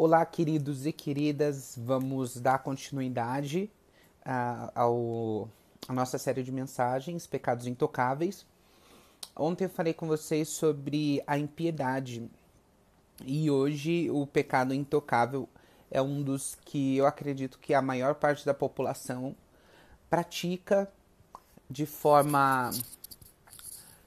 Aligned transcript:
Olá, 0.00 0.24
queridos 0.24 0.86
e 0.86 0.92
queridas, 0.92 1.74
vamos 1.76 2.40
dar 2.40 2.60
continuidade 2.60 3.68
uh, 4.24 4.70
ao, 4.72 5.48
à 5.88 5.92
nossa 5.92 6.16
série 6.18 6.44
de 6.44 6.52
mensagens, 6.52 7.26
Pecados 7.26 7.66
Intocáveis. 7.66 8.46
Ontem 9.34 9.64
eu 9.64 9.68
falei 9.68 9.92
com 9.92 10.06
vocês 10.06 10.50
sobre 10.50 11.20
a 11.26 11.36
impiedade 11.36 12.30
e 13.26 13.50
hoje 13.50 14.08
o 14.08 14.24
pecado 14.24 14.72
intocável 14.72 15.48
é 15.90 16.00
um 16.00 16.22
dos 16.22 16.56
que 16.64 16.96
eu 16.96 17.04
acredito 17.04 17.58
que 17.58 17.74
a 17.74 17.82
maior 17.82 18.14
parte 18.14 18.46
da 18.46 18.54
população 18.54 19.34
pratica 20.08 20.88
de 21.68 21.86
forma 21.86 22.70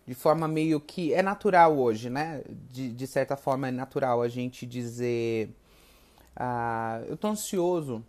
de 0.07 0.15
forma 0.15 0.47
meio 0.47 0.79
que 0.79 1.13
é 1.13 1.21
natural 1.21 1.77
hoje, 1.77 2.09
né? 2.09 2.43
De, 2.71 2.93
de 2.93 3.07
certa 3.07 3.35
forma 3.35 3.67
é 3.67 3.71
natural 3.71 4.21
a 4.21 4.29
gente 4.29 4.65
dizer 4.65 5.53
ah, 6.35 7.01
eu 7.07 7.17
tô 7.17 7.27
ansioso, 7.27 8.03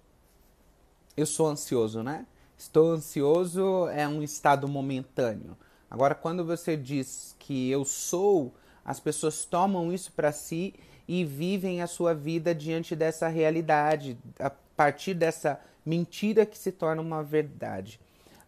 eu 1.17 1.27
sou 1.27 1.49
ansioso, 1.49 2.03
né? 2.03 2.27
Estou 2.57 2.93
ansioso 2.93 3.89
é 3.89 4.07
um 4.07 4.23
estado 4.23 4.69
momentâneo. 4.69 5.57
Agora, 5.91 6.15
quando 6.15 6.45
você 6.45 6.77
diz 6.77 7.35
que 7.39 7.71
eu 7.71 7.85
sou, 7.85 8.55
as 8.85 9.01
pessoas 9.01 9.45
tomam 9.45 9.93
isso 9.93 10.13
para 10.13 10.33
si 10.33 10.75
e 11.07 11.25
vivem 11.25 11.83
a 11.83 11.87
sua 11.87 12.15
vida 12.15 12.55
diante 12.55 12.95
dessa 12.95 13.29
realidade, 13.29 14.17
a 14.39 14.51
partir 14.51 15.15
dessa 15.15 15.61
mentira 15.85 16.47
que 16.47 16.57
se 16.57 16.73
torna 16.73 17.03
uma 17.03 17.23
verdade. 17.23 18.01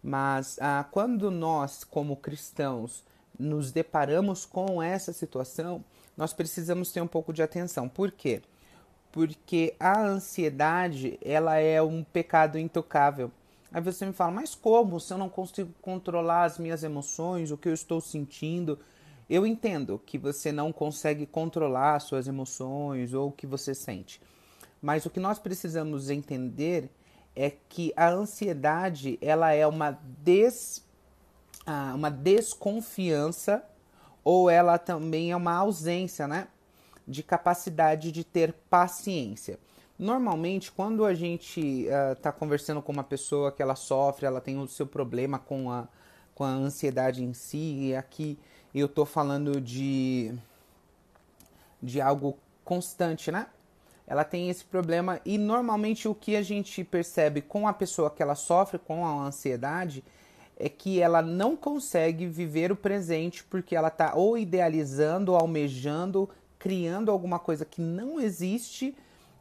Mas 0.02 0.59
ah, 0.60 0.87
quando 0.91 1.30
nós, 1.30 1.82
como 1.82 2.16
cristãos, 2.16 3.02
nos 3.38 3.73
deparamos 3.73 4.46
com 4.46 4.82
essa 4.82 5.12
situação, 5.12 5.84
nós 6.16 6.32
precisamos 6.32 6.93
ter 6.93 7.01
um 7.01 7.06
pouco 7.06 7.32
de 7.32 7.43
atenção. 7.43 7.88
Por 7.88 8.12
quê? 8.12 8.41
Porque 8.41 8.53
a 9.78 10.00
ansiedade, 10.00 11.18
ela 11.23 11.56
é 11.56 11.80
um 11.80 12.02
pecado 12.02 12.59
intocável. 12.59 13.30
Aí 13.73 13.80
você 13.80 14.07
me 14.07 14.12
fala, 14.12 14.30
mas 14.30 14.54
como? 14.54 15.01
Se 15.01 15.12
eu 15.12 15.18
não 15.18 15.29
consigo 15.29 15.73
controlar 15.82 16.45
as 16.45 16.59
minhas 16.59 16.84
emoções, 16.84 17.51
o 17.51 17.57
que 17.57 17.68
eu 17.68 17.74
estou 17.74 18.01
sentindo? 18.01 18.79
Eu 19.29 19.46
entendo 19.46 20.01
que 20.04 20.18
você 20.18 20.52
não 20.52 20.73
consegue 20.73 21.26
controlar 21.26 21.98
suas 22.01 22.29
emoções 22.29 23.15
ou 23.15 23.29
o 23.29 23.32
que 23.32 23.46
você 23.46 23.74
sente. 23.74 24.20
Mas 24.80 25.07
o 25.07 25.10
que 25.10 25.18
nós 25.18 25.38
precisamos 25.38 26.10
entender 26.10 26.90
é 27.35 27.51
que 27.51 27.92
a 27.96 28.09
ansiedade 28.10 29.18
ela 29.20 29.52
é 29.52 29.66
uma 29.66 29.98
des 30.23 30.85
ah, 31.66 31.92
uma 31.95 32.10
desconfiança 32.10 33.65
ou 34.23 34.48
ela 34.48 34.79
também 34.79 35.32
é 35.32 35.37
uma 35.37 35.54
ausência, 35.54 36.29
né, 36.29 36.48
de 37.07 37.23
capacidade 37.23 38.10
de 38.10 38.24
ter 38.24 38.52
paciência. 38.71 39.59
Normalmente, 39.99 40.73
quando 40.73 41.05
a 41.05 41.15
gente 41.15 41.87
está 42.13 42.30
uh, 42.30 42.33
conversando 42.33 42.83
com 42.83 42.91
uma 42.91 43.05
pessoa 43.05 43.52
que 43.52 43.63
ela 43.63 43.77
sofre, 43.77 44.27
ela 44.27 44.41
tem 44.41 44.59
o 44.59 44.66
seu 44.66 44.87
problema 44.87 45.38
com 45.38 45.71
a, 45.71 45.87
com 46.35 46.43
a 46.43 46.49
ansiedade 46.49 47.23
em 47.23 47.32
si, 47.32 47.79
e 47.88 47.97
aqui 47.97 48.38
eu 48.75 48.87
estou 48.87 49.07
falando 49.07 49.60
de, 49.60 50.35
de 51.80 52.01
algo 52.01 52.37
constante, 52.65 53.30
né? 53.30 53.47
Ela 54.07 54.25
tem 54.25 54.51
esse 54.51 54.65
problema 54.65 55.21
e 55.25 55.38
normalmente 55.38 56.09
o 56.09 56.15
que 56.15 56.37
a 56.37 56.43
gente 56.43 56.85
percebe 56.85 57.41
com 57.41 57.66
a 57.66 57.73
pessoa 57.73 58.10
que 58.10 58.23
ela 58.23 58.35
sofre 58.35 58.79
com 58.79 59.07
a 59.07 59.27
ansiedade 59.27 60.05
é 60.59 60.69
que 60.69 61.01
ela 61.01 61.23
não 61.23 61.57
consegue 61.57 62.27
viver 62.27 62.71
o 62.71 62.77
presente 62.77 63.43
porque 63.45 63.75
ela 63.75 63.88
está 63.88 64.15
ou 64.15 64.37
idealizando, 64.37 65.34
almejando, 65.34 66.28
criando 66.65 67.10
alguma 67.10 67.38
coisa 67.38 67.62
que 67.62 67.82
não 67.82 68.19
existe 68.19 68.97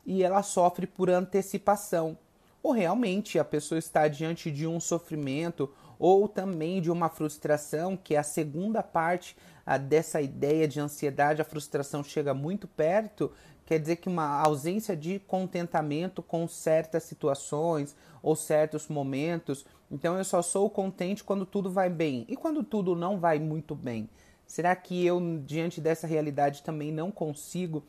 e 0.05 0.21
ela 0.21 0.43
sofre 0.43 0.85
por 0.85 1.09
antecipação. 1.09 2.17
Ou 2.61 2.73
realmente 2.73 3.39
a 3.39 3.45
pessoa 3.45 3.79
está 3.79 4.09
diante 4.09 4.51
de 4.51 4.67
um 4.67 4.77
sofrimento 4.77 5.73
ou 5.97 6.27
também 6.27 6.81
de 6.81 6.91
uma 6.91 7.07
frustração, 7.07 7.95
que 7.95 8.13
é 8.13 8.17
a 8.17 8.23
segunda 8.23 8.83
parte 8.83 9.37
a, 9.65 9.77
dessa 9.77 10.19
ideia 10.19 10.67
de 10.67 10.81
ansiedade, 10.81 11.41
a 11.41 11.45
frustração 11.45 12.03
chega 12.03 12.33
muito 12.33 12.67
perto, 12.67 13.31
quer 13.65 13.79
dizer 13.79 13.95
que 13.95 14.09
uma 14.09 14.41
ausência 14.41 14.93
de 14.93 15.17
contentamento 15.19 16.21
com 16.21 16.45
certas 16.45 17.03
situações 17.03 17.95
ou 18.21 18.35
certos 18.35 18.89
momentos 18.89 19.65
então 19.93 20.17
eu 20.17 20.25
só 20.25 20.41
sou 20.41 20.67
contente 20.71 21.23
quando 21.23 21.45
tudo 21.45 21.69
vai 21.69 21.87
bem. 21.87 22.25
E 22.27 22.35
quando 22.35 22.63
tudo 22.63 22.95
não 22.95 23.19
vai 23.19 23.37
muito 23.37 23.75
bem? 23.75 24.09
Será 24.45 24.75
que 24.75 25.05
eu, 25.05 25.19
diante 25.45 25.81
dessa 25.81 26.05
realidade, 26.05 26.63
também 26.63 26.91
não 26.91 27.11
consigo 27.11 27.83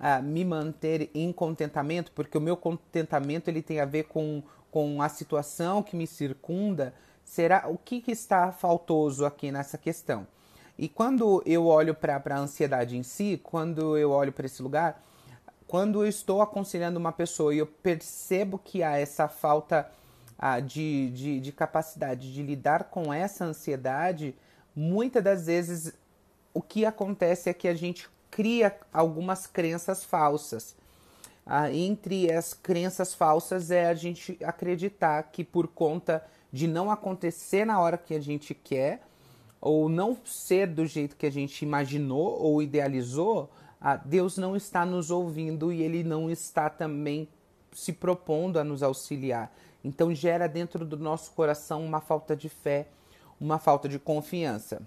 uh, 0.00 0.22
me 0.22 0.44
manter 0.44 1.10
em 1.14 1.32
contentamento? 1.32 2.12
Porque 2.12 2.38
o 2.38 2.40
meu 2.40 2.56
contentamento 2.56 3.48
ele 3.48 3.62
tem 3.62 3.80
a 3.80 3.84
ver 3.84 4.04
com, 4.04 4.42
com 4.70 5.02
a 5.02 5.08
situação 5.08 5.82
que 5.82 5.96
me 5.96 6.06
circunda. 6.06 6.94
Será 7.24 7.66
o 7.68 7.76
que, 7.76 8.00
que 8.00 8.12
está 8.12 8.52
faltoso 8.52 9.26
aqui 9.26 9.50
nessa 9.50 9.76
questão? 9.76 10.26
E 10.78 10.88
quando 10.88 11.42
eu 11.46 11.66
olho 11.66 11.94
para 11.94 12.22
a 12.24 12.38
ansiedade 12.38 12.96
em 12.96 13.02
si, 13.02 13.40
quando 13.42 13.96
eu 13.96 14.10
olho 14.10 14.32
para 14.32 14.46
esse 14.46 14.62
lugar, 14.62 15.02
quando 15.66 16.02
eu 16.02 16.08
estou 16.08 16.42
aconselhando 16.42 16.98
uma 16.98 17.12
pessoa 17.12 17.54
e 17.54 17.58
eu 17.58 17.66
percebo 17.66 18.58
que 18.58 18.82
há 18.82 18.98
essa 18.98 19.26
falta 19.26 19.90
ah, 20.38 20.60
de, 20.60 21.10
de, 21.10 21.40
de 21.40 21.52
capacidade 21.52 22.32
de 22.32 22.42
lidar 22.42 22.84
com 22.84 23.12
essa 23.12 23.44
ansiedade, 23.44 24.34
muitas 24.76 25.24
das 25.24 25.46
vezes 25.46 25.92
o 26.52 26.60
que 26.60 26.84
acontece 26.84 27.48
é 27.48 27.54
que 27.54 27.66
a 27.66 27.74
gente 27.74 28.08
cria 28.30 28.76
algumas 28.92 29.46
crenças 29.46 30.04
falsas. 30.04 30.76
Ah, 31.46 31.72
entre 31.72 32.30
as 32.30 32.52
crenças 32.52 33.14
falsas 33.14 33.70
é 33.70 33.86
a 33.86 33.94
gente 33.94 34.36
acreditar 34.44 35.22
que 35.24 35.42
por 35.42 35.68
conta 35.68 36.24
de 36.52 36.66
não 36.66 36.90
acontecer 36.90 37.64
na 37.64 37.80
hora 37.80 37.96
que 37.96 38.14
a 38.14 38.20
gente 38.20 38.52
quer, 38.52 39.02
ou 39.60 39.88
não 39.88 40.16
ser 40.24 40.66
do 40.66 40.84
jeito 40.86 41.16
que 41.16 41.26
a 41.26 41.30
gente 41.30 41.62
imaginou 41.62 42.40
ou 42.40 42.62
idealizou, 42.62 43.50
ah, 43.80 43.96
Deus 43.96 44.36
não 44.36 44.56
está 44.56 44.84
nos 44.84 45.10
ouvindo 45.10 45.72
e 45.72 45.82
Ele 45.82 46.02
não 46.02 46.30
está 46.30 46.68
também 46.68 47.28
se 47.72 47.92
propondo 47.92 48.58
a 48.58 48.64
nos 48.64 48.82
auxiliar. 48.82 49.54
Então 49.84 50.14
gera 50.14 50.48
dentro 50.48 50.84
do 50.84 50.96
nosso 50.96 51.30
coração 51.32 51.84
uma 51.84 52.00
falta 52.00 52.34
de 52.34 52.48
fé, 52.48 52.86
uma 53.40 53.58
falta 53.58 53.88
de 53.88 53.98
confiança. 53.98 54.82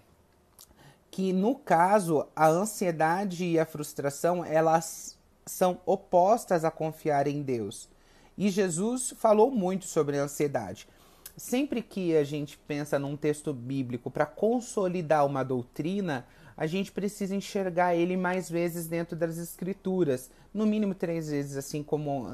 Que 1.11 1.33
no 1.33 1.55
caso, 1.55 2.25
a 2.35 2.47
ansiedade 2.47 3.45
e 3.45 3.59
a 3.59 3.65
frustração, 3.65 4.45
elas 4.45 5.17
são 5.45 5.79
opostas 5.85 6.63
a 6.63 6.71
confiar 6.71 7.27
em 7.27 7.41
Deus. 7.41 7.89
E 8.37 8.49
Jesus 8.49 9.13
falou 9.17 9.51
muito 9.51 9.85
sobre 9.85 10.17
a 10.17 10.23
ansiedade. 10.23 10.87
Sempre 11.35 11.81
que 11.81 12.15
a 12.15 12.23
gente 12.23 12.57
pensa 12.57 12.99
num 12.99 13.15
texto 13.17 13.53
bíblico 13.53 14.11
para 14.11 14.25
consolidar 14.25 15.25
uma 15.25 15.43
doutrina, 15.43 16.25
a 16.55 16.67
gente 16.67 16.91
precisa 16.91 17.35
enxergar 17.35 17.95
ele 17.95 18.17
mais 18.17 18.49
vezes 18.49 18.87
dentro 18.87 19.15
das 19.15 19.37
escrituras, 19.37 20.29
no 20.53 20.65
mínimo 20.65 20.93
três 20.93 21.29
vezes, 21.29 21.55
assim 21.55 21.81
como 21.81 22.27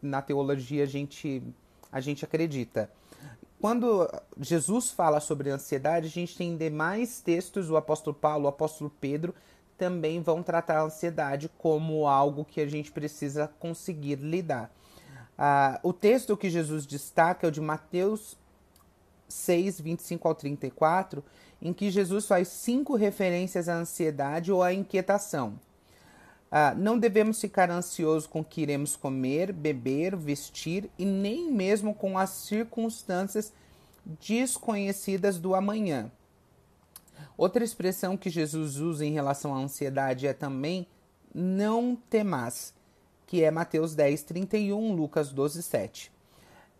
na 0.00 0.22
teologia 0.22 0.84
a 0.84 0.86
gente 0.86 1.42
a 1.90 2.00
gente 2.00 2.24
acredita. 2.24 2.88
Quando 3.62 4.10
Jesus 4.40 4.90
fala 4.90 5.20
sobre 5.20 5.48
ansiedade, 5.48 6.08
a 6.08 6.10
gente 6.10 6.36
tem 6.36 6.56
demais 6.56 7.20
textos, 7.20 7.70
o 7.70 7.76
apóstolo 7.76 8.12
Paulo, 8.12 8.46
o 8.46 8.48
apóstolo 8.48 8.90
Pedro, 9.00 9.32
também 9.78 10.20
vão 10.20 10.42
tratar 10.42 10.78
a 10.80 10.82
ansiedade 10.82 11.48
como 11.58 12.08
algo 12.08 12.44
que 12.44 12.60
a 12.60 12.66
gente 12.66 12.90
precisa 12.90 13.46
conseguir 13.60 14.16
lidar. 14.16 14.68
Ah, 15.38 15.78
o 15.84 15.92
texto 15.92 16.36
que 16.36 16.50
Jesus 16.50 16.84
destaca 16.84 17.46
é 17.46 17.48
o 17.48 17.52
de 17.52 17.60
Mateus 17.60 18.36
6, 19.28 19.80
25 19.80 20.26
ao 20.26 20.34
34, 20.34 21.22
em 21.62 21.72
que 21.72 21.88
Jesus 21.88 22.26
faz 22.26 22.48
cinco 22.48 22.96
referências 22.96 23.68
à 23.68 23.76
ansiedade 23.76 24.50
ou 24.50 24.60
à 24.60 24.72
inquietação. 24.72 25.56
Ah, 26.54 26.74
não 26.76 26.98
devemos 26.98 27.40
ficar 27.40 27.70
ansiosos 27.70 28.26
com 28.26 28.40
o 28.40 28.44
que 28.44 28.60
iremos 28.60 28.94
comer, 28.94 29.54
beber, 29.54 30.14
vestir 30.14 30.90
e 30.98 31.04
nem 31.06 31.50
mesmo 31.50 31.94
com 31.94 32.18
as 32.18 32.28
circunstâncias 32.28 33.54
desconhecidas 34.04 35.38
do 35.38 35.54
amanhã. 35.54 36.10
Outra 37.36 37.64
expressão 37.64 38.16
que 38.16 38.30
Jesus 38.30 38.76
usa 38.76 39.04
em 39.04 39.12
relação 39.12 39.54
à 39.54 39.58
ansiedade 39.58 40.26
é 40.26 40.32
também 40.32 40.86
não 41.34 41.96
temas, 41.96 42.74
que 43.26 43.42
é 43.42 43.50
Mateus 43.50 43.94
10, 43.94 44.22
31, 44.24 44.94
Lucas 44.94 45.32
12, 45.32 45.62
7. 45.62 46.12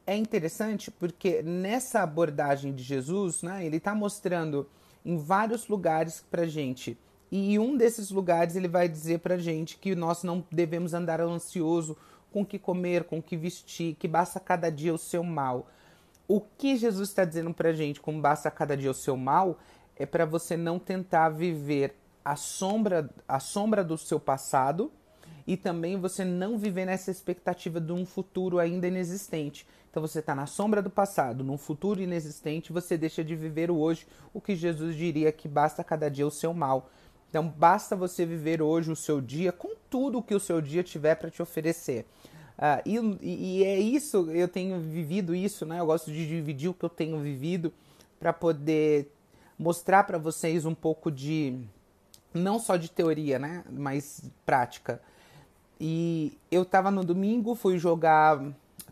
É 0.06 0.16
interessante 0.16 0.90
porque 0.90 1.42
nessa 1.42 2.02
abordagem 2.02 2.74
de 2.74 2.82
Jesus, 2.82 3.42
né, 3.42 3.64
ele 3.64 3.76
está 3.76 3.94
mostrando 3.94 4.68
em 5.04 5.16
vários 5.16 5.68
lugares 5.68 6.24
para 6.30 6.46
gente 6.46 6.98
e 7.30 7.54
em 7.54 7.58
um 7.58 7.76
desses 7.76 8.10
lugares 8.10 8.56
ele 8.56 8.68
vai 8.68 8.88
dizer 8.88 9.20
para 9.20 9.38
gente 9.38 9.78
que 9.78 9.94
nós 9.94 10.22
não 10.22 10.44
devemos 10.50 10.92
andar 10.92 11.20
ansioso 11.20 11.96
com 12.30 12.42
o 12.42 12.46
que 12.46 12.58
comer, 12.58 13.04
com 13.04 13.18
o 13.18 13.22
que 13.22 13.36
vestir, 13.36 13.94
que 13.94 14.06
basta 14.06 14.38
cada 14.38 14.70
dia 14.70 14.92
o 14.92 14.98
seu 14.98 15.22
mal. 15.22 15.66
O 16.34 16.40
que 16.40 16.76
Jesus 16.76 17.10
está 17.10 17.26
dizendo 17.26 17.52
para 17.52 17.74
gente, 17.74 18.00
como 18.00 18.18
basta 18.18 18.50
cada 18.50 18.74
dia 18.74 18.90
o 18.90 18.94
seu 18.94 19.18
mal, 19.18 19.58
é 19.94 20.06
para 20.06 20.24
você 20.24 20.56
não 20.56 20.78
tentar 20.78 21.28
viver 21.28 21.94
a 22.24 22.36
sombra, 22.36 23.10
a 23.28 23.38
sombra 23.38 23.84
do 23.84 23.98
seu 23.98 24.18
passado 24.18 24.90
e 25.46 25.58
também 25.58 26.00
você 26.00 26.24
não 26.24 26.56
viver 26.56 26.86
nessa 26.86 27.10
expectativa 27.10 27.78
de 27.78 27.92
um 27.92 28.06
futuro 28.06 28.58
ainda 28.58 28.88
inexistente. 28.88 29.68
Então 29.90 30.00
você 30.00 30.20
está 30.20 30.34
na 30.34 30.46
sombra 30.46 30.80
do 30.80 30.88
passado, 30.88 31.44
num 31.44 31.58
futuro 31.58 32.00
inexistente, 32.00 32.72
você 32.72 32.96
deixa 32.96 33.22
de 33.22 33.36
viver 33.36 33.70
o 33.70 33.76
hoje, 33.76 34.06
o 34.32 34.40
que 34.40 34.56
Jesus 34.56 34.96
diria 34.96 35.30
que 35.32 35.46
basta 35.46 35.84
cada 35.84 36.10
dia 36.10 36.26
o 36.26 36.30
seu 36.30 36.54
mal. 36.54 36.88
Então 37.28 37.46
basta 37.46 37.94
você 37.94 38.24
viver 38.24 38.62
hoje 38.62 38.90
o 38.90 38.96
seu 38.96 39.20
dia 39.20 39.52
com 39.52 39.74
tudo 39.90 40.20
o 40.20 40.22
que 40.22 40.34
o 40.34 40.40
seu 40.40 40.62
dia 40.62 40.82
tiver 40.82 41.14
para 41.14 41.30
te 41.30 41.42
oferecer. 41.42 42.06
Uh, 42.62 43.18
e, 43.20 43.58
e, 43.58 43.64
é 43.64 43.80
isso, 43.80 44.30
eu 44.30 44.46
tenho 44.46 44.78
vivido 44.78 45.34
isso, 45.34 45.66
né? 45.66 45.80
Eu 45.80 45.86
gosto 45.86 46.12
de 46.12 46.28
dividir 46.28 46.68
o 46.68 46.74
que 46.74 46.84
eu 46.84 46.88
tenho 46.88 47.18
vivido 47.18 47.72
para 48.20 48.32
poder 48.32 49.10
mostrar 49.58 50.04
para 50.04 50.16
vocês 50.16 50.64
um 50.64 50.74
pouco 50.74 51.10
de 51.10 51.58
não 52.32 52.60
só 52.60 52.76
de 52.76 52.88
teoria, 52.88 53.36
né, 53.36 53.64
mas 53.68 54.22
prática. 54.46 55.02
E 55.80 56.38
eu 56.52 56.64
tava 56.64 56.88
no 56.88 57.04
domingo, 57.04 57.56
fui 57.56 57.78
jogar 57.78 58.40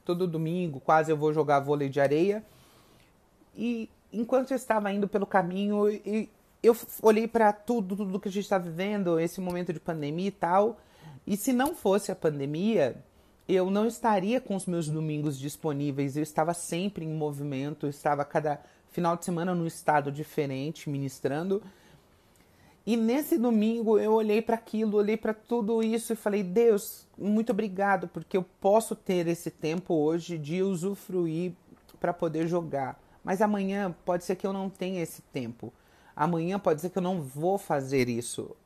todo 0.05 0.27
domingo, 0.27 0.81
quase 0.81 1.13
eu 1.13 1.17
vou 1.17 1.33
jogar 1.33 1.61
vôlei 1.61 1.89
de 1.89 2.01
areia. 2.01 2.45
E 3.57 3.89
enquanto 4.13 4.51
eu 4.51 4.57
estava 4.57 4.93
indo 4.93 5.07
pelo 5.07 5.27
caminho, 5.27 5.85
eu 6.61 6.77
olhei 7.01 7.29
para 7.29 7.53
tudo, 7.53 7.95
tudo 7.95 8.19
que 8.19 8.29
a 8.29 8.33
gente 8.33 8.43
está 8.43 8.59
vivendo, 8.59 9.21
esse 9.21 9.41
momento 9.41 9.73
de 9.73 9.79
pandemia 9.79 10.27
e 10.27 10.33
tal. 10.33 10.81
E 11.25 11.37
se 11.37 11.53
não 11.53 11.73
fosse 11.73 12.11
a 12.11 12.17
pandemia, 12.17 12.97
eu 13.55 13.71
não 13.71 13.87
estaria 13.87 14.41
com 14.41 14.55
os 14.55 14.67
meus 14.67 14.89
domingos 14.89 15.39
disponíveis. 15.39 16.17
Eu 16.17 16.23
estava 16.23 16.55
sempre 16.55 17.05
em 17.05 17.13
movimento, 17.13 17.87
eu 17.87 17.91
estava 17.91 18.25
cada 18.25 18.61
final 18.91 19.17
de 19.17 19.25
semana 19.25 19.55
num 19.55 19.67
estado 19.67 20.11
diferente, 20.13 20.91
ministrando. 20.91 21.63
E 22.87 22.97
nesse 22.97 23.39
domingo 23.39 23.99
eu 23.99 24.13
olhei 24.13 24.41
para 24.41 24.57
aquilo, 24.57 24.97
olhei 24.97 25.17
para 25.17 25.35
tudo 25.35 25.83
isso 25.83 26.13
e 26.13 26.17
falei: 26.17 26.43
Deus, 26.43 27.07
muito 27.17 27.53
obrigado, 27.53 28.09
porque 28.09 28.37
eu 28.37 28.45
posso 28.61 28.97
ter 28.97 29.27
esse 29.27 29.51
tempo 29.51 29.95
hoje 29.95 30.39
de 30.39 30.63
usufruir 30.63 31.53
para 32.01 32.13
poder 32.13 32.49
jogar. 32.49 32.99
Mas 33.23 33.43
amanhã 33.43 33.95
pode 34.05 34.25
ser 34.25 34.37
que 34.37 34.47
eu 34.47 34.53
não 34.53 34.71
tenha 34.71 35.03
esse 35.03 35.23
tempo. 35.23 35.73
Amanhã 36.17 36.59
pode 36.59 36.81
ser 36.81 36.91
que 36.91 36.99
eu 36.99 37.03
não 37.03 37.21
vou 37.21 37.59
fazer 37.59 38.09
isso. 38.09 38.57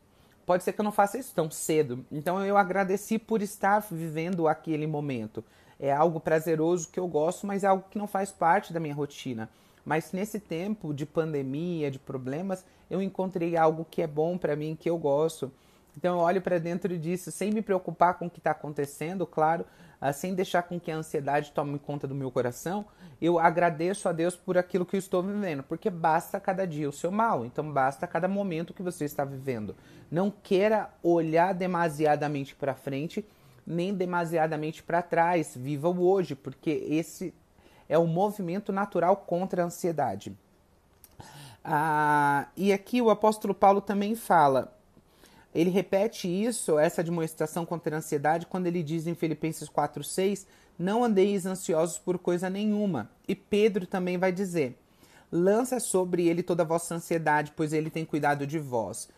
Pode 0.46 0.62
ser 0.62 0.72
que 0.72 0.80
eu 0.80 0.84
não 0.84 0.92
faça 0.92 1.18
isso 1.18 1.34
tão 1.34 1.50
cedo. 1.50 2.04
Então 2.12 2.44
eu 2.44 2.56
agradeci 2.56 3.18
por 3.18 3.40
estar 3.40 3.80
vivendo 3.90 4.46
aquele 4.46 4.86
momento. 4.86 5.42
É 5.78 5.92
algo 5.92 6.20
prazeroso 6.20 6.88
que 6.90 7.00
eu 7.00 7.08
gosto, 7.08 7.46
mas 7.46 7.64
é 7.64 7.66
algo 7.66 7.84
que 7.90 7.98
não 7.98 8.06
faz 8.06 8.30
parte 8.30 8.72
da 8.72 8.80
minha 8.80 8.94
rotina. 8.94 9.48
Mas 9.84 10.12
nesse 10.12 10.38
tempo 10.40 10.94
de 10.94 11.04
pandemia, 11.04 11.90
de 11.90 11.98
problemas, 11.98 12.64
eu 12.90 13.02
encontrei 13.02 13.56
algo 13.56 13.86
que 13.90 14.02
é 14.02 14.06
bom 14.06 14.38
para 14.38 14.56
mim, 14.56 14.76
que 14.78 14.88
eu 14.88 14.96
gosto. 14.96 15.50
Então 15.96 16.18
eu 16.18 16.20
olho 16.20 16.42
para 16.42 16.58
dentro 16.58 16.96
disso 16.98 17.30
sem 17.30 17.50
me 17.50 17.62
preocupar 17.62 18.14
com 18.14 18.26
o 18.26 18.30
que 18.30 18.38
está 18.38 18.50
acontecendo, 18.50 19.26
claro, 19.26 19.64
uh, 20.00 20.12
sem 20.12 20.34
deixar 20.34 20.62
com 20.62 20.78
que 20.78 20.90
a 20.90 20.96
ansiedade 20.96 21.52
tome 21.52 21.78
conta 21.78 22.06
do 22.06 22.14
meu 22.14 22.30
coração. 22.30 22.84
Eu 23.20 23.38
agradeço 23.38 24.08
a 24.08 24.12
Deus 24.12 24.36
por 24.36 24.58
aquilo 24.58 24.84
que 24.84 24.96
eu 24.96 24.98
estou 24.98 25.22
vivendo, 25.22 25.62
porque 25.62 25.88
basta 25.88 26.40
cada 26.40 26.66
dia 26.66 26.88
o 26.88 26.92
seu 26.92 27.10
mal, 27.10 27.44
então 27.46 27.72
basta 27.72 28.06
cada 28.06 28.28
momento 28.28 28.74
que 28.74 28.82
você 28.82 29.04
está 29.04 29.24
vivendo. 29.24 29.76
Não 30.10 30.30
queira 30.30 30.90
olhar 31.02 31.54
demasiadamente 31.54 32.54
para 32.54 32.74
frente, 32.74 33.24
nem 33.66 33.94
demasiadamente 33.94 34.82
para 34.82 35.00
trás. 35.00 35.56
Viva 35.56 35.88
o 35.88 36.06
hoje, 36.06 36.34
porque 36.34 36.70
esse 36.88 37.32
é 37.88 37.96
o 37.96 38.06
movimento 38.06 38.72
natural 38.72 39.16
contra 39.16 39.62
a 39.62 39.66
ansiedade. 39.66 40.36
Ah, 41.64 42.48
e 42.56 42.72
aqui 42.72 43.00
o 43.00 43.08
apóstolo 43.08 43.54
Paulo 43.54 43.80
também 43.80 44.14
fala, 44.14 44.73
ele 45.54 45.70
repete 45.70 46.26
isso, 46.26 46.78
essa 46.78 47.02
demonstração 47.02 47.64
contra 47.64 47.94
a 47.94 47.98
ansiedade, 47.98 48.46
quando 48.46 48.66
ele 48.66 48.82
diz 48.82 49.06
em 49.06 49.14
Filipenses 49.14 49.68
4,6: 49.68 50.46
Não 50.76 51.04
andeis 51.04 51.46
ansiosos 51.46 51.96
por 51.98 52.18
coisa 52.18 52.50
nenhuma. 52.50 53.10
E 53.28 53.36
Pedro 53.36 53.86
também 53.86 54.18
vai 54.18 54.32
dizer: 54.32 54.76
Lança 55.30 55.78
sobre 55.78 56.26
ele 56.26 56.42
toda 56.42 56.64
a 56.64 56.66
vossa 56.66 56.96
ansiedade, 56.96 57.52
pois 57.56 57.72
ele 57.72 57.88
tem 57.88 58.04
cuidado 58.04 58.46
de 58.46 58.58
vós. 58.58 59.08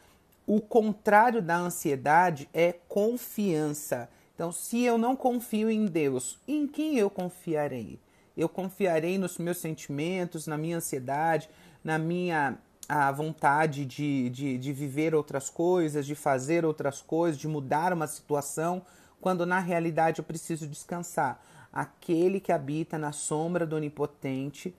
O 0.46 0.60
contrário 0.60 1.40
da 1.40 1.56
ansiedade 1.56 2.48
é 2.52 2.72
confiança. 2.86 4.08
Então, 4.34 4.52
se 4.52 4.82
eu 4.82 4.98
não 4.98 5.16
confio 5.16 5.70
em 5.70 5.86
Deus, 5.86 6.38
em 6.46 6.66
quem 6.66 6.98
eu 6.98 7.08
confiarei? 7.08 7.98
Eu 8.36 8.50
confiarei 8.50 9.16
nos 9.16 9.38
meus 9.38 9.56
sentimentos, 9.56 10.46
na 10.46 10.58
minha 10.58 10.76
ansiedade, 10.76 11.48
na 11.82 11.98
minha 11.98 12.58
a 12.88 13.10
vontade 13.10 13.84
de, 13.84 14.30
de, 14.30 14.58
de 14.58 14.72
viver 14.72 15.14
outras 15.14 15.50
coisas, 15.50 16.06
de 16.06 16.14
fazer 16.14 16.64
outras 16.64 17.02
coisas, 17.02 17.38
de 17.38 17.48
mudar 17.48 17.92
uma 17.92 18.06
situação, 18.06 18.82
quando 19.20 19.44
na 19.44 19.58
realidade 19.58 20.20
eu 20.20 20.24
preciso 20.24 20.66
descansar. 20.66 21.42
Aquele 21.72 22.40
que 22.40 22.52
habita 22.52 22.96
na 22.96 23.12
sombra 23.12 23.66
do 23.66 23.76
Onipotente, 23.76 24.74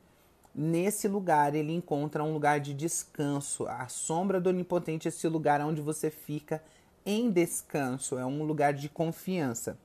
nesse 0.55 1.07
lugar 1.07 1.53
ele 1.53 1.73
encontra 1.73 2.23
um 2.23 2.33
lugar 2.33 2.59
de 2.59 2.73
descanso. 2.73 3.67
A 3.67 3.87
sombra 3.87 4.39
do 4.39 4.49
Onipotente 4.49 5.07
é 5.07 5.09
esse 5.09 5.27
lugar 5.27 5.61
onde 5.61 5.81
você 5.81 6.09
fica 6.09 6.63
em 7.05 7.29
descanso, 7.29 8.17
é 8.17 8.25
um 8.25 8.43
lugar 8.43 8.73
de 8.73 8.89
confiança. 8.89 9.77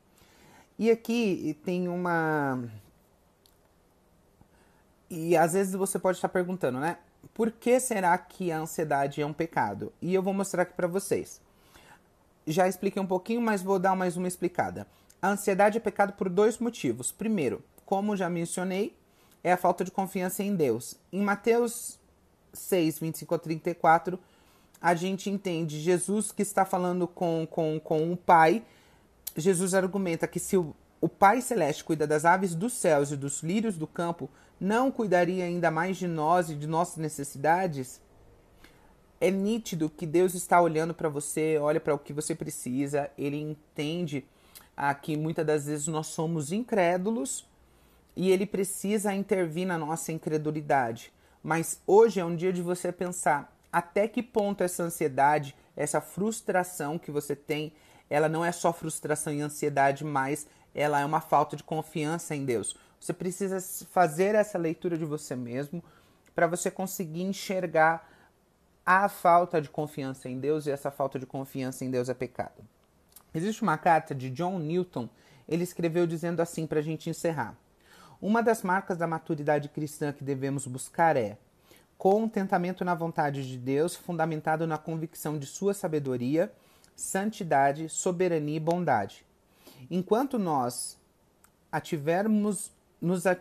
E 0.79 0.91
aqui 0.91 1.59
tem 1.65 1.89
uma. 1.89 2.65
E 5.11 5.37
às 5.37 5.53
vezes 5.53 5.75
você 5.75 5.99
pode 5.99 6.19
estar 6.19 6.29
perguntando, 6.29 6.81
né? 6.81 6.99
Por 7.35 7.51
que 7.51 7.79
será 7.81 8.17
que 8.19 8.53
a 8.53 8.59
ansiedade 8.59 9.21
é 9.21 9.27
um 9.27 9.33
pecado? 9.33 9.93
E 10.01 10.15
eu 10.15 10.23
vou 10.23 10.35
mostrar 10.35 10.63
aqui 10.63 10.75
para 10.75 10.87
vocês. 10.87 11.41
Já 12.47 12.69
expliquei 12.69 13.01
um 13.01 13.07
pouquinho, 13.07 13.41
mas 13.41 13.63
vou 13.63 13.79
dar 13.79 13.95
mais 13.95 14.17
uma 14.17 14.29
explicada. 14.29 14.87
A 15.21 15.29
ansiedade 15.29 15.79
é 15.79 15.81
pecado 15.81 16.15
por 16.15 16.29
dois 16.29 16.59
motivos. 16.59 17.13
Primeiro, 17.13 17.63
como 17.87 18.17
já 18.17 18.29
mencionei, 18.29 18.97
é 19.43 19.53
a 19.53 19.57
falta 19.57 19.85
de 19.85 19.91
confiança 19.91 20.43
em 20.43 20.55
Deus. 20.55 20.97
Em 21.13 21.23
Mateus 21.23 21.99
6, 22.53 22.99
25 22.99 23.35
a 23.35 23.39
34, 23.39 24.19
a 24.81 24.95
gente 24.95 25.31
entende 25.31 25.81
Jesus 25.81 26.33
que 26.33 26.43
está 26.43 26.65
falando 26.65 27.07
com, 27.07 27.47
com, 27.49 27.79
com 27.79 28.13
o 28.13 28.17
Pai. 28.17 28.65
Jesus 29.37 29.75
argumenta 29.75 30.27
que 30.27 30.41
se 30.41 30.57
o, 30.57 30.75
o 31.03 31.09
Pai 31.09 31.43
Celeste 31.43 31.83
cuida 31.83 32.07
das 32.07 32.25
aves 32.25 32.55
dos 32.55 32.75
céus 32.75 33.11
e 33.11 33.17
dos 33.17 33.43
lírios 33.43 33.77
do 33.77 33.89
campo, 33.89 34.31
não 34.61 34.89
cuidaria 34.89 35.45
ainda 35.45 35.69
mais 35.69 35.97
de 35.97 36.07
nós 36.07 36.49
e 36.49 36.55
de 36.55 36.69
nossas 36.69 36.99
necessidades? 36.99 38.01
É 39.21 39.29
nítido 39.29 39.91
que 39.91 40.07
Deus 40.07 40.33
está 40.33 40.61
olhando 40.61 40.95
para 40.95 41.09
você, 41.09 41.59
olha 41.59 41.81
para 41.81 41.93
o 41.93 41.99
que 41.99 42.13
você 42.13 42.37
precisa, 42.37 43.11
ele 43.19 43.37
entende 43.37 44.25
ah, 44.77 44.95
que 44.95 45.17
muitas 45.17 45.45
das 45.45 45.67
vezes 45.67 45.89
nós 45.89 46.07
somos 46.07 46.53
incrédulos 46.53 47.51
e 48.15 48.31
ele 48.31 48.47
precisa 48.47 49.13
intervir 49.13 49.67
na 49.67 49.77
nossa 49.77 50.13
incredulidade. 50.13 51.13
Mas 51.43 51.81
hoje 51.85 52.21
é 52.21 52.25
um 52.25 52.37
dia 52.37 52.53
de 52.53 52.63
você 52.63 52.93
pensar 52.93 53.53
até 53.73 54.07
que 54.07 54.23
ponto 54.23 54.63
essa 54.63 54.85
ansiedade, 54.85 55.57
essa 55.77 56.01
frustração 56.01 56.97
que 56.97 57.11
você 57.11 57.35
tem, 57.35 57.73
ela 58.09 58.29
não 58.29 58.45
é 58.45 58.53
só 58.53 58.73
frustração 58.73 59.33
e 59.33 59.41
ansiedade, 59.41 60.05
mas 60.05 60.47
ela 60.75 61.01
é 61.01 61.05
uma 61.05 61.21
falta 61.21 61.57
de 61.57 61.63
confiança 61.63 62.35
em 62.35 62.45
Deus. 62.45 62.77
Você 62.99 63.13
precisa 63.13 63.61
fazer 63.91 64.35
essa 64.35 64.57
leitura 64.57 64.97
de 64.97 65.05
você 65.05 65.35
mesmo 65.35 65.83
para 66.35 66.47
você 66.47 66.71
conseguir 66.71 67.23
enxergar 67.23 68.09
a 68.85 69.09
falta 69.09 69.61
de 69.61 69.69
confiança 69.69 70.29
em 70.29 70.39
Deus 70.39 70.67
e 70.67 70.71
essa 70.71 70.91
falta 70.91 71.19
de 71.19 71.27
confiança 71.27 71.85
em 71.85 71.91
Deus 71.91 72.09
é 72.09 72.15
pecado. 72.15 72.63
Existe 73.35 73.63
uma 73.63 73.79
carta 73.79 74.15
de 74.15 74.29
John 74.31 74.59
Newton, 74.59 75.09
ele 75.49 75.65
escreveu 75.65 76.07
dizendo 76.07 76.41
assim 76.41 76.67
para 76.67 76.81
a 76.81 76.83
gente 76.83 77.09
encerrar: 77.09 77.57
Uma 78.21 78.43
das 78.43 78.63
marcas 78.63 78.99
da 78.99 79.07
maturidade 79.07 79.69
cristã 79.69 80.13
que 80.13 80.25
devemos 80.25 80.67
buscar 80.67 81.17
é 81.17 81.39
contentamento 81.97 82.85
na 82.85 82.95
vontade 82.95 83.49
de 83.49 83.57
Deus, 83.57 83.95
fundamentado 83.95 84.67
na 84.67 84.77
convicção 84.77 85.39
de 85.39 85.47
sua 85.47 85.73
sabedoria, 85.73 86.53
santidade, 86.97 87.89
soberania 87.89 88.57
e 88.57 88.61
bondade. 88.61 89.25
Enquanto 89.91 90.39
nós 90.39 90.99
ativermos 91.71 92.71
nos, 93.01 93.27
a, 93.27 93.37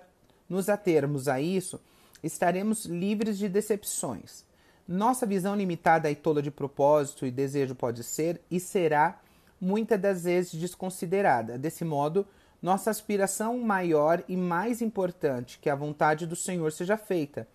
nos 0.49 0.69
atermos 0.69 1.27
a 1.27 1.39
isso, 1.39 1.79
estaremos 2.23 2.85
livres 2.85 3.37
de 3.37 3.49
decepções. 3.49 4.45
Nossa 4.87 5.25
visão 5.25 5.55
limitada 5.55 6.09
e 6.09 6.15
tola 6.15 6.41
de 6.41 6.51
propósito 6.51 7.25
e 7.25 7.31
desejo 7.31 7.75
pode 7.75 8.03
ser 8.03 8.41
e 8.49 8.59
será 8.59 9.19
muitas 9.59 9.99
das 9.99 10.23
vezes 10.23 10.53
desconsiderada. 10.53 11.57
Desse 11.57 11.85
modo, 11.85 12.25
nossa 12.61 12.89
aspiração 12.89 13.57
maior 13.59 14.23
e 14.27 14.35
mais 14.35 14.81
importante, 14.81 15.59
que 15.59 15.69
a 15.69 15.75
vontade 15.75 16.27
do 16.27 16.35
Senhor 16.35 16.71
seja 16.71 16.97
feita, 16.97 17.47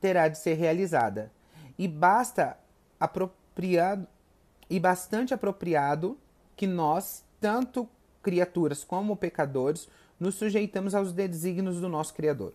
terá 0.00 0.28
de 0.28 0.38
ser 0.38 0.54
realizada. 0.54 1.32
E 1.78 1.88
basta 1.88 2.58
apropriado 2.98 4.06
e 4.68 4.80
bastante 4.80 5.32
apropriado 5.32 6.18
que 6.56 6.66
nós, 6.66 7.24
tanto 7.40 7.88
criaturas 8.26 8.82
como 8.82 9.16
pecadores, 9.16 9.88
nos 10.18 10.34
sujeitamos 10.34 10.96
aos 10.96 11.12
desígnios 11.12 11.80
do 11.80 11.88
nosso 11.88 12.12
Criador. 12.12 12.52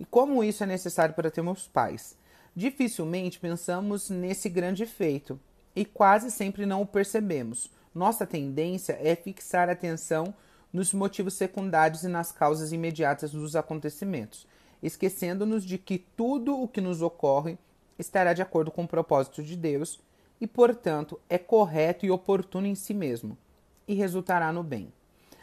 E 0.00 0.04
como 0.04 0.42
isso 0.42 0.64
é 0.64 0.66
necessário 0.66 1.14
para 1.14 1.30
termos 1.30 1.68
paz? 1.68 2.18
Dificilmente 2.56 3.38
pensamos 3.38 4.10
nesse 4.10 4.48
grande 4.48 4.84
feito 4.84 5.38
e 5.76 5.84
quase 5.84 6.32
sempre 6.32 6.66
não 6.66 6.82
o 6.82 6.86
percebemos. 6.86 7.70
nossa 7.94 8.26
tendência 8.26 8.98
é 9.00 9.14
fixar 9.14 9.68
a 9.68 9.72
atenção 9.72 10.34
nos 10.72 10.92
motivos 10.92 11.34
secundários 11.34 12.02
e 12.02 12.08
nas 12.08 12.32
causas 12.32 12.72
imediatas 12.72 13.30
dos 13.30 13.54
acontecimentos, 13.54 14.44
esquecendo-nos 14.82 15.64
de 15.64 15.78
que 15.78 15.98
tudo 16.16 16.60
o 16.60 16.66
que 16.66 16.80
nos 16.80 17.00
ocorre 17.00 17.56
estará 17.96 18.32
de 18.32 18.42
acordo 18.42 18.72
com 18.72 18.82
o 18.82 18.88
propósito 18.88 19.40
de 19.40 19.54
Deus 19.54 20.00
e, 20.40 20.48
portanto, 20.48 21.20
é 21.30 21.38
correto 21.38 22.04
e 22.04 22.10
oportuno 22.10 22.66
em 22.66 22.74
si 22.74 22.92
mesmo 22.92 23.38
e 23.86 23.94
resultará 23.94 24.52
no 24.52 24.62
bem. 24.62 24.92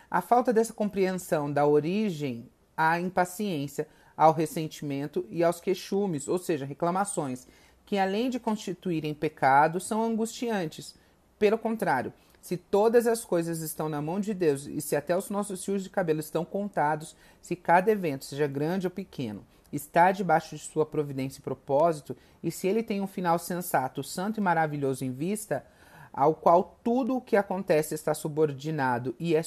A 0.09 0.21
falta 0.21 0.53
dessa 0.53 0.73
compreensão 0.73 1.51
dá 1.51 1.65
origem 1.65 2.49
à 2.77 2.99
impaciência, 2.99 3.87
ao 4.15 4.31
ressentimento 4.31 5.25
e 5.29 5.43
aos 5.43 5.59
queixumes, 5.59 6.27
ou 6.27 6.37
seja, 6.37 6.65
reclamações, 6.65 7.47
que 7.85 7.97
além 7.97 8.29
de 8.29 8.39
constituírem 8.39 9.13
pecado, 9.13 9.79
são 9.79 10.03
angustiantes. 10.03 10.95
Pelo 11.39 11.57
contrário, 11.57 12.13
se 12.39 12.57
todas 12.57 13.07
as 13.07 13.23
coisas 13.23 13.61
estão 13.61 13.89
na 13.89 14.01
mão 14.01 14.19
de 14.19 14.33
Deus 14.33 14.67
e 14.67 14.81
se 14.81 14.95
até 14.95 15.17
os 15.17 15.29
nossos 15.29 15.63
fios 15.63 15.83
de 15.83 15.89
cabelo 15.89 16.19
estão 16.19 16.43
contados, 16.43 17.15
se 17.41 17.55
cada 17.55 17.89
evento, 17.89 18.25
seja 18.25 18.47
grande 18.47 18.85
ou 18.85 18.91
pequeno, 18.91 19.45
está 19.71 20.11
debaixo 20.11 20.55
de 20.55 20.61
sua 20.61 20.85
providência 20.85 21.39
e 21.39 21.43
propósito, 21.43 22.15
e 22.43 22.51
se 22.51 22.67
ele 22.67 22.83
tem 22.83 23.01
um 23.01 23.07
final 23.07 23.39
sensato, 23.39 24.03
santo 24.03 24.39
e 24.39 24.43
maravilhoso 24.43 25.03
em 25.03 25.11
vista, 25.11 25.65
ao 26.13 26.35
qual 26.35 26.77
tudo 26.83 27.17
o 27.17 27.21
que 27.21 27.35
acontece 27.35 27.95
está 27.95 28.13
subordinado 28.13 29.15
e 29.19 29.35
é 29.35 29.41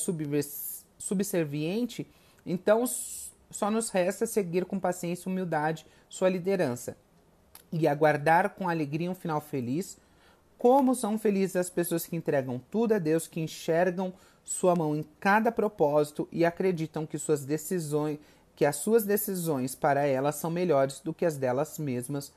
subserviente, 0.99 2.07
então 2.45 2.85
só 3.51 3.71
nos 3.71 3.91
resta 3.91 4.27
seguir 4.27 4.65
com 4.65 4.81
paciência 4.81 5.29
e 5.29 5.33
humildade 5.33 5.87
sua 6.09 6.29
liderança 6.29 6.97
e 7.73 7.87
aguardar 7.87 8.51
com 8.51 8.69
alegria 8.69 9.11
um 9.11 9.15
final 9.15 9.41
feliz. 9.41 9.97
Como 10.59 10.95
são 10.95 11.19
felizes 11.19 11.57
as 11.57 11.71
pessoas 11.71 12.07
que 12.07 12.17
entregam 12.17 12.61
tudo 12.71 12.95
a 12.95 12.99
Deus, 12.99 13.29
que 13.29 13.41
enxergam 13.41 14.13
sua 14.45 14.75
mão 14.75 14.97
em 14.97 15.05
cada 15.21 15.53
propósito 15.53 16.29
e 16.33 16.45
acreditam 16.45 17.07
que 17.07 17.19
suas 17.19 17.45
decisões, 17.45 18.19
que 18.55 18.65
as 18.65 18.77
suas 18.77 19.05
decisões 19.05 19.75
para 19.75 20.07
elas 20.07 20.37
são 20.37 20.51
melhores 20.51 21.01
do 21.01 21.13
que 21.13 21.27
as 21.27 21.37
delas 21.37 21.79
mesmas 21.79 22.33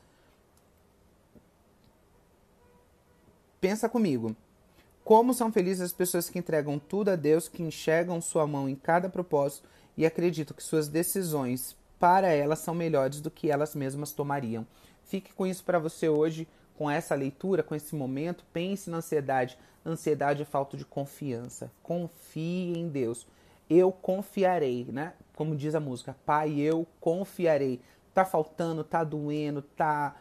Pensa 3.60 3.88
comigo. 3.88 4.34
Como 5.04 5.34
são 5.34 5.52
felizes 5.52 5.82
as 5.82 5.92
pessoas 5.92 6.30
que 6.30 6.38
entregam 6.38 6.78
tudo 6.78 7.10
a 7.10 7.16
Deus, 7.16 7.48
que 7.48 7.62
enxergam 7.62 8.20
sua 8.20 8.46
mão 8.46 8.68
em 8.68 8.74
cada 8.74 9.08
propósito 9.08 9.68
e 9.96 10.06
acreditam 10.06 10.56
que 10.56 10.62
suas 10.62 10.88
decisões 10.88 11.76
para 11.98 12.28
elas 12.28 12.60
são 12.60 12.74
melhores 12.74 13.20
do 13.20 13.30
que 13.30 13.50
elas 13.50 13.74
mesmas 13.74 14.12
tomariam. 14.12 14.66
Fique 15.04 15.34
com 15.34 15.46
isso 15.46 15.62
para 15.62 15.78
você 15.78 16.08
hoje, 16.08 16.48
com 16.74 16.90
essa 16.90 17.14
leitura, 17.14 17.62
com 17.62 17.74
esse 17.74 17.94
momento. 17.94 18.44
Pense 18.52 18.88
na 18.88 18.98
ansiedade. 18.98 19.58
Ansiedade 19.84 20.40
é 20.42 20.46
falta 20.46 20.76
de 20.76 20.84
confiança. 20.86 21.70
Confie 21.82 22.72
em 22.78 22.88
Deus. 22.88 23.26
Eu 23.68 23.92
confiarei, 23.92 24.86
né? 24.90 25.12
Como 25.34 25.54
diz 25.54 25.74
a 25.74 25.80
música, 25.80 26.16
Pai, 26.24 26.58
eu 26.58 26.86
confiarei. 27.00 27.80
Tá 28.14 28.24
faltando, 28.24 28.82
tá 28.82 29.04
doendo, 29.04 29.60
tá 29.62 30.16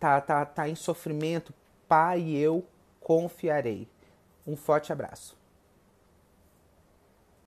tá 0.00 0.20
tá, 0.20 0.44
tá 0.44 0.68
em 0.68 0.74
sofrimento. 0.74 1.54
Pai, 1.88 2.30
eu 2.30 2.64
confiarei. 3.02 3.88
Um 4.46 4.56
forte 4.56 4.92
abraço. 4.92 5.41